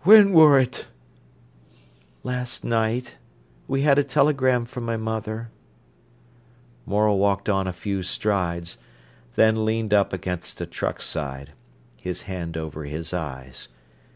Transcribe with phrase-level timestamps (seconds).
[0.00, 0.88] "When wor't?"
[2.24, 3.14] "Last night.
[3.68, 5.50] We had a telegram from my mother."
[6.84, 8.78] Morel walked on a few strides,
[9.36, 11.52] then leaned up against a truck side,
[11.96, 13.68] his hand over his eyes.